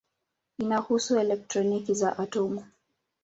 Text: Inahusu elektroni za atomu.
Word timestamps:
Inahusu 0.57 1.19
elektroni 1.19 1.85
za 1.91 2.17
atomu. 2.17 2.65